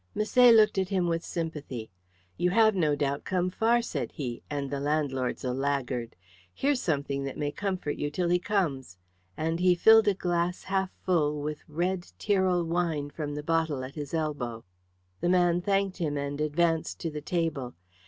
[0.15, 1.91] Misset looked at him with sympathy.
[2.35, 6.15] "You have no doubt come far," said he; "and the landlord's a laggard.
[6.55, 8.97] Here's something that may comfort you till he comes;"
[9.37, 13.93] and he filled a glass half full with red Tyrol wine from the bottle at
[13.93, 14.65] his elbow.
[15.19, 17.75] The man thanked him and advanced to the table.